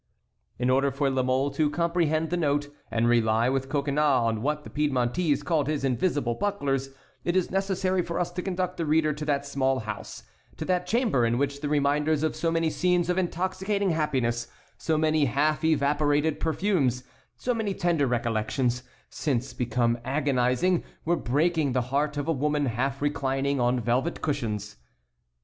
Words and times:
In 0.57 0.71
order 0.71 0.89
for 0.89 1.11
La 1.11 1.21
Mole 1.21 1.51
to 1.51 1.69
comprehend 1.69 2.31
the 2.31 2.35
note 2.35 2.73
and 2.89 3.07
rely 3.07 3.49
with 3.49 3.69
Coconnas 3.69 4.01
on 4.25 4.41
what 4.41 4.63
the 4.63 4.71
Piedmontese 4.71 5.43
called 5.43 5.67
his 5.67 5.83
invisible 5.83 6.33
bucklers 6.33 6.89
it 7.23 7.35
is 7.35 7.51
necessary 7.51 8.01
for 8.01 8.19
us 8.19 8.31
to 8.31 8.41
conduct 8.41 8.77
the 8.77 8.85
reader 8.87 9.13
to 9.13 9.23
that 9.25 9.45
small 9.45 9.81
house, 9.81 10.23
to 10.57 10.65
that 10.65 10.87
chamber 10.87 11.23
in 11.23 11.37
which 11.37 11.61
the 11.61 11.69
reminders 11.69 12.23
of 12.23 12.35
so 12.35 12.49
many 12.49 12.67
scenes 12.71 13.11
of 13.11 13.19
intoxicating 13.19 13.91
happiness, 13.91 14.47
so 14.75 14.97
many 14.97 15.25
half 15.25 15.63
evaporated 15.63 16.39
perfumes, 16.39 17.03
so 17.37 17.53
many 17.53 17.75
tender 17.75 18.07
recollections, 18.07 18.81
since 19.07 19.53
become 19.53 19.99
agonizing, 20.03 20.83
were 21.05 21.15
breaking 21.15 21.73
the 21.73 21.81
heart 21.93 22.17
of 22.17 22.27
a 22.27 22.31
woman 22.33 22.65
half 22.65 23.03
reclining 23.03 23.59
on 23.59 23.79
velvet 23.79 24.19
cushions. 24.19 24.77